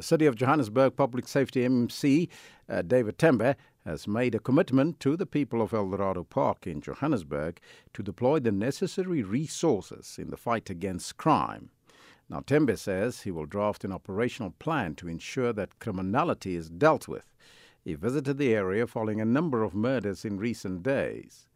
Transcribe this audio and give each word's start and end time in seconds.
The 0.00 0.04
City 0.04 0.24
of 0.24 0.34
Johannesburg 0.34 0.96
Public 0.96 1.28
Safety 1.28 1.62
MC, 1.62 2.30
uh, 2.70 2.80
David 2.80 3.18
Tembe, 3.18 3.54
has 3.84 4.08
made 4.08 4.34
a 4.34 4.38
commitment 4.38 4.98
to 5.00 5.14
the 5.14 5.26
people 5.26 5.60
of 5.60 5.74
Eldorado 5.74 6.24
Park 6.24 6.66
in 6.66 6.80
Johannesburg 6.80 7.60
to 7.92 8.02
deploy 8.02 8.40
the 8.40 8.50
necessary 8.50 9.22
resources 9.22 10.16
in 10.18 10.30
the 10.30 10.38
fight 10.38 10.70
against 10.70 11.18
crime. 11.18 11.68
Now, 12.30 12.40
Tembe 12.40 12.78
says 12.78 13.20
he 13.20 13.30
will 13.30 13.44
draft 13.44 13.84
an 13.84 13.92
operational 13.92 14.54
plan 14.58 14.94
to 14.94 15.08
ensure 15.08 15.52
that 15.52 15.78
criminality 15.80 16.56
is 16.56 16.70
dealt 16.70 17.06
with. 17.06 17.34
He 17.84 17.92
visited 17.92 18.38
the 18.38 18.54
area 18.54 18.86
following 18.86 19.20
a 19.20 19.26
number 19.26 19.62
of 19.62 19.74
murders 19.74 20.24
in 20.24 20.38
recent 20.38 20.82
days. 20.82 21.46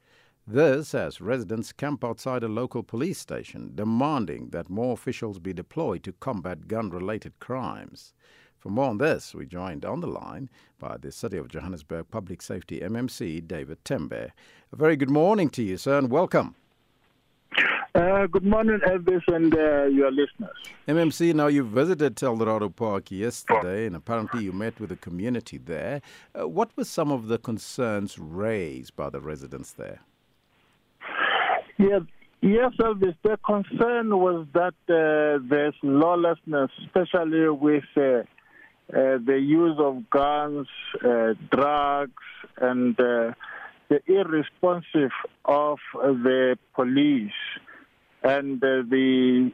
This 0.47 0.95
as 0.95 1.23
residents 1.23 1.73
camp 1.73 2.05
outside 2.05 2.43
a 2.43 2.49
local 2.49 2.83
police 2.83 3.19
station 3.19 3.73
demanding 3.75 4.51
that 4.51 4.69
more 4.69 4.93
officials 4.93 5.39
be 5.39 5.55
deployed 5.55 6.03
to 6.03 6.13
combat 6.13 6.69
gun 6.69 6.91
related 6.91 7.39
crimes. 7.41 8.13
For 8.59 8.69
more 8.69 8.91
on 8.91 8.99
this, 8.99 9.35
we 9.35 9.47
joined 9.47 9.87
on 9.87 10.01
the 10.01 10.07
line 10.07 10.51
by 10.79 10.99
the 10.99 11.11
City 11.13 11.39
of 11.39 11.49
Johannesburg 11.49 12.11
Public 12.11 12.43
Safety 12.43 12.81
MMC, 12.81 13.49
David 13.49 13.83
Tembe. 13.87 14.33
A 14.71 14.77
very 14.77 14.97
good 14.97 15.09
morning 15.09 15.49
to 15.49 15.63
you, 15.63 15.79
sir, 15.79 15.97
and 15.97 16.11
welcome. 16.11 16.55
Uh, 17.95 18.27
good 18.27 18.45
morning, 18.45 18.81
Elvis, 18.87 19.23
and 19.29 19.55
uh, 19.55 19.85
your 19.85 20.11
listeners. 20.11 20.57
MMC, 20.87 21.33
now 21.33 21.47
you 21.47 21.65
visited 21.65 22.23
Eldorado 22.23 22.69
Park 22.69 23.11
yesterday, 23.11 23.87
and 23.87 23.97
apparently 23.97 24.45
you 24.45 24.53
met 24.53 24.79
with 24.79 24.91
the 24.91 24.97
community 24.97 25.57
there. 25.57 26.03
Uh, 26.39 26.47
what 26.47 26.77
were 26.77 26.85
some 26.85 27.11
of 27.11 27.29
the 27.29 27.39
concerns 27.39 28.19
raised 28.19 28.95
by 28.95 29.09
the 29.09 29.23
residents 29.23 29.73
there? 29.73 30.01
Yeah, 31.79 32.01
yes, 32.41 32.73
Elvis. 32.81 33.17
The 33.23 33.39
concern 33.45 34.17
was 34.17 34.47
that 34.55 34.75
uh, 34.89 35.45
there's 35.49 35.75
lawlessness, 35.83 36.71
especially 36.85 37.49
with 37.49 37.85
uh, 37.97 38.01
uh, 38.01 38.23
the 38.91 39.39
use 39.41 39.77
of 39.79 40.09
guns, 40.11 40.69
uh, 41.05 41.35
drugs, 41.51 42.23
and 42.59 42.99
uh, 43.01 43.33
the 43.89 44.01
irresponsive 44.07 45.11
of 45.45 45.79
the 45.95 46.59
police, 46.75 47.33
and 48.23 48.63
uh, 48.63 48.83
the 48.89 49.51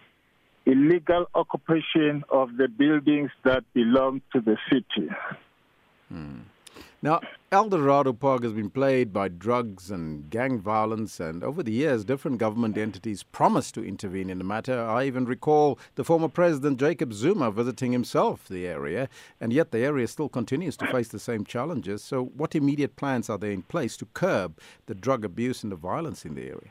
illegal 0.67 1.27
occupation 1.35 2.25
of 2.31 2.57
the 2.57 2.69
buildings 2.69 3.31
that 3.45 3.65
belong 3.73 4.21
to 4.33 4.41
the 4.41 4.57
city. 4.71 5.09
Hmm. 6.09 6.41
Now, 7.03 7.21
Eldorado 7.53 8.13
Park 8.13 8.45
has 8.45 8.53
been 8.53 8.71
plagued 8.71 9.13
by 9.13 9.27
drugs 9.27 9.91
and 9.91 10.31
gang 10.31 10.61
violence, 10.61 11.19
and 11.19 11.43
over 11.43 11.65
the 11.65 11.73
years, 11.73 12.05
different 12.05 12.39
government 12.39 12.79
entities 12.79 13.25
promised 13.25 13.75
to 13.75 13.85
intervene 13.85 14.31
in 14.31 14.39
the 14.39 14.45
matter. 14.45 14.81
I 14.81 15.07
even 15.07 15.25
recall 15.25 15.77
the 15.97 16.05
former 16.05 16.29
president 16.29 16.79
Jacob 16.79 17.13
Zuma 17.13 17.51
visiting 17.51 17.91
himself 17.91 18.47
the 18.47 18.69
area, 18.69 19.09
and 19.41 19.53
yet 19.53 19.73
the 19.73 19.81
area 19.81 20.07
still 20.07 20.29
continues 20.29 20.77
to 20.77 20.87
face 20.93 21.09
the 21.09 21.19
same 21.19 21.45
challenges. 21.45 22.05
So, 22.05 22.27
what 22.37 22.55
immediate 22.55 22.95
plans 22.95 23.29
are 23.29 23.39
there 23.39 23.51
in 23.51 23.63
place 23.63 23.97
to 23.97 24.07
curb 24.15 24.57
the 24.87 24.95
drug 24.95 25.25
abuse 25.25 25.65
and 25.65 25.73
the 25.73 25.77
violence 25.77 26.25
in 26.25 26.37
the 26.37 26.45
area? 26.45 26.71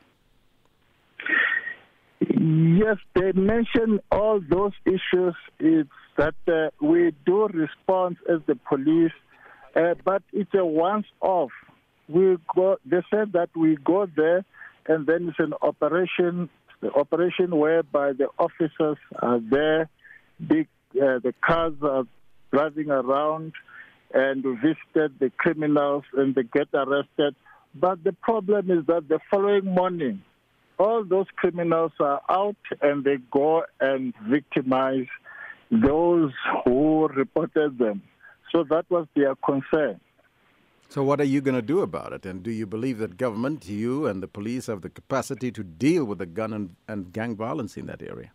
Yes, 2.20 2.96
they 3.14 3.32
mention 3.32 4.00
all 4.10 4.40
those 4.48 4.72
issues. 4.86 5.34
It's 5.58 5.90
that 6.16 6.36
uh, 6.48 6.70
we 6.80 7.12
do 7.26 7.48
respond 7.48 8.16
as 8.30 8.40
the 8.46 8.56
police 8.56 9.12
uh, 9.74 9.94
but 10.04 10.22
it's 10.32 10.52
a 10.54 10.64
once 10.64 11.06
off. 11.20 11.50
We 12.08 12.36
go. 12.54 12.76
They 12.84 13.02
said 13.10 13.32
that 13.32 13.50
we 13.54 13.76
go 13.76 14.06
there, 14.16 14.44
and 14.86 15.06
then 15.06 15.28
it's 15.28 15.38
an 15.38 15.54
operation. 15.62 16.48
The 16.80 16.92
operation 16.92 17.56
whereby 17.56 18.12
the 18.12 18.28
officers 18.38 18.96
are 19.20 19.38
there, 19.38 19.88
big 20.44 20.66
uh, 20.96 21.20
the 21.20 21.34
cars 21.46 21.74
are 21.82 22.04
driving 22.52 22.90
around, 22.90 23.52
and 24.12 24.42
visited 24.42 25.18
the 25.20 25.30
criminals, 25.36 26.04
and 26.14 26.34
they 26.34 26.42
get 26.42 26.68
arrested. 26.74 27.36
But 27.74 28.02
the 28.02 28.12
problem 28.12 28.70
is 28.70 28.86
that 28.86 29.08
the 29.08 29.20
following 29.30 29.66
morning, 29.66 30.22
all 30.78 31.04
those 31.04 31.26
criminals 31.36 31.92
are 32.00 32.20
out 32.28 32.56
and 32.80 33.04
they 33.04 33.18
go 33.30 33.64
and 33.80 34.14
victimize 34.28 35.06
those 35.70 36.32
who 36.64 37.06
reported 37.08 37.78
them. 37.78 38.02
So 38.52 38.64
that 38.70 38.86
was 38.90 39.06
their 39.14 39.34
concern. 39.36 40.00
So, 40.88 41.04
what 41.04 41.20
are 41.20 41.24
you 41.24 41.40
going 41.40 41.54
to 41.54 41.62
do 41.62 41.80
about 41.80 42.12
it? 42.12 42.26
And 42.26 42.42
do 42.42 42.50
you 42.50 42.66
believe 42.66 42.98
that 42.98 43.16
government, 43.16 43.68
you 43.68 44.06
and 44.06 44.20
the 44.20 44.26
police, 44.26 44.66
have 44.66 44.80
the 44.80 44.90
capacity 44.90 45.52
to 45.52 45.62
deal 45.62 46.04
with 46.04 46.18
the 46.18 46.26
gun 46.26 46.52
and, 46.52 46.74
and 46.88 47.12
gang 47.12 47.36
violence 47.36 47.76
in 47.76 47.86
that 47.86 48.02
area? 48.02 48.32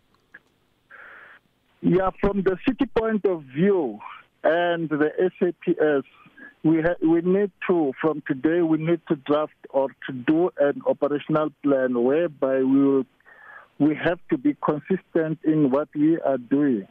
Yeah, 1.82 2.10
from 2.18 2.42
the 2.42 2.56
city 2.66 2.86
point 2.98 3.26
of 3.26 3.42
view 3.42 3.98
and 4.42 4.88
the 4.88 5.10
SAPS, 5.38 6.06
we 6.64 6.80
ha- 6.80 6.96
we 7.02 7.20
need 7.20 7.50
to 7.68 7.92
from 8.00 8.22
today 8.26 8.62
we 8.62 8.78
need 8.78 9.00
to 9.08 9.16
draft 9.16 9.52
or 9.70 9.88
to 10.06 10.12
do 10.12 10.50
an 10.58 10.80
operational 10.86 11.50
plan 11.62 12.02
whereby 12.02 12.58
we 12.58 12.82
will 12.82 13.04
we 13.78 13.94
have 13.94 14.18
to 14.30 14.38
be 14.38 14.56
consistent 14.64 15.38
in 15.44 15.70
what 15.70 15.88
we 15.94 16.18
are 16.20 16.38
doing. 16.38 16.88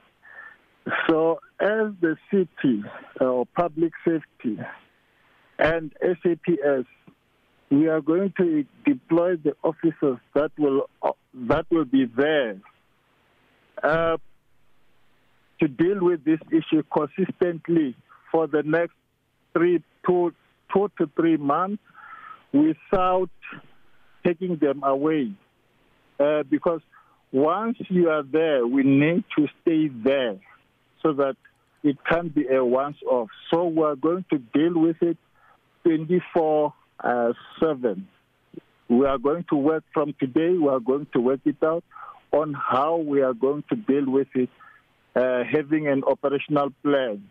So, 1.10 1.40
as 1.60 1.94
the 2.02 2.18
city 2.32 2.84
or 3.20 3.42
uh, 3.42 3.46
public 3.56 3.94
safety 4.06 4.60
and 5.58 5.92
SAPS, 6.02 6.88
we 7.72 7.88
are 7.88 8.02
going 8.02 8.34
to 8.38 8.66
deploy 8.86 9.38
the 9.38 9.56
officers 9.64 10.18
that 10.34 10.52
will 10.58 10.90
uh, 11.02 11.12
that 11.34 11.66
will 11.72 11.86
be 11.86 12.06
there 12.06 12.60
uh, 13.82 14.18
to 15.60 15.68
deal 15.68 16.00
with 16.02 16.24
this 16.26 16.40
issue 16.52 16.84
consistently 16.94 17.96
for 18.32 18.48
the 18.48 18.64
next 18.64 18.94
three, 19.54 19.82
two, 20.06 20.34
two 20.74 20.92
to 20.98 21.10
three 21.16 21.38
months 21.38 21.82
without 22.52 23.30
taking 24.26 24.58
them 24.58 24.84
away. 24.84 25.32
Uh, 26.20 26.44
because 26.44 26.82
once 27.32 27.78
you 27.90 28.10
are 28.10 28.24
there, 28.24 28.66
we 28.66 28.84
need 28.84 29.24
to 29.38 29.48
stay 29.62 29.88
there 29.88 30.40
so 31.06 31.14
that 31.14 31.36
it 31.84 31.98
can 32.10 32.30
be 32.30 32.48
a 32.48 32.66
once 32.66 32.98
off. 33.08 33.30
So 33.54 33.68
we're 33.68 33.96
going 33.96 34.26
to 34.32 34.40
deal 34.40 34.74
with 34.74 34.96
it 35.02 35.18
24 35.84 36.74
uh, 37.00 37.34
7. 37.60 38.08
We 38.90 39.06
are 39.06 39.20
going 39.20 39.46
to 39.50 39.56
work 39.56 39.84
from 39.94 40.16
today, 40.20 40.58
we 40.58 40.68
are 40.68 40.80
going 40.80 41.08
to 41.14 41.20
work 41.20 41.42
it 41.46 41.58
out 41.64 41.84
on 42.32 42.54
how 42.54 42.98
we 42.98 43.22
are 43.22 43.34
going 43.34 43.64
to 43.70 43.76
deal 43.76 44.10
with 44.12 44.28
it, 44.34 44.50
uh, 45.16 45.44
having 45.52 45.88
an 45.88 46.04
operational 46.04 46.70
plan. 46.84 47.24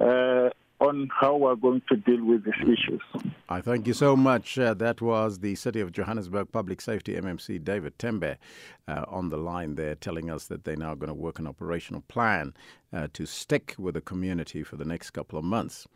Uh, 0.00 0.50
on 0.82 1.08
how 1.20 1.36
we're 1.36 1.54
going 1.54 1.80
to 1.88 1.96
deal 1.96 2.24
with 2.24 2.44
these 2.44 2.54
issues. 2.62 3.00
I 3.48 3.60
thank 3.60 3.86
you 3.86 3.92
so 3.92 4.16
much. 4.16 4.58
Uh, 4.58 4.74
that 4.74 5.00
was 5.00 5.38
the 5.38 5.54
City 5.54 5.80
of 5.80 5.92
Johannesburg 5.92 6.50
Public 6.50 6.80
Safety 6.80 7.14
MMC 7.14 7.62
David 7.62 7.98
Tembe 7.98 8.36
uh, 8.88 9.04
on 9.06 9.28
the 9.28 9.36
line 9.36 9.76
there, 9.76 9.94
telling 9.94 10.28
us 10.28 10.46
that 10.46 10.64
they're 10.64 10.76
now 10.76 10.94
going 10.96 11.08
to 11.08 11.14
work 11.14 11.38
an 11.38 11.46
operational 11.46 12.00
plan 12.08 12.52
uh, 12.92 13.06
to 13.12 13.26
stick 13.26 13.76
with 13.78 13.94
the 13.94 14.00
community 14.00 14.64
for 14.64 14.76
the 14.76 14.84
next 14.84 15.10
couple 15.10 15.38
of 15.38 15.44
months. 15.44 15.86